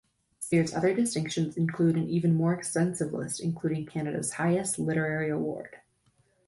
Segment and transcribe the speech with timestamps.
[0.39, 5.77] Sears's other distinctions include an even more extensive list including Canada's highest literary award.